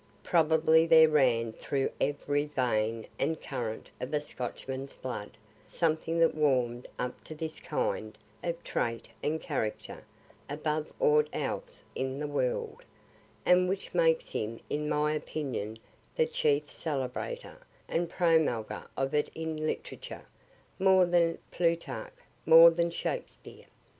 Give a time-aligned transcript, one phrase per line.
[0.23, 6.87] Probably there ran through every vein and current of the Scotchman's blood something that warm'd
[6.97, 10.03] up to this kind of trait and character
[10.49, 12.81] above aught else in the world,
[13.45, 15.77] and which makes him in my opinion
[16.15, 17.57] the chief celebrater
[17.87, 20.25] and promulger of it in literature
[20.79, 22.11] more than Plutarch,
[22.47, 23.65] more than Shakspere.